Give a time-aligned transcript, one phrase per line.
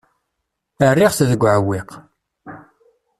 [0.91, 1.89] Rriɣ-t deg uɛewwiq.